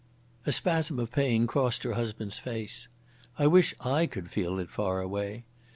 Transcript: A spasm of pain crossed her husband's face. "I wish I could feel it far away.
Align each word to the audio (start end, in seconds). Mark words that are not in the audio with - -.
A 0.47 0.51
spasm 0.51 0.97
of 0.97 1.11
pain 1.11 1.45
crossed 1.45 1.83
her 1.83 1.93
husband's 1.93 2.39
face. 2.39 2.87
"I 3.37 3.45
wish 3.45 3.75
I 3.81 4.07
could 4.07 4.31
feel 4.31 4.57
it 4.57 4.71
far 4.71 4.99
away. 4.99 5.43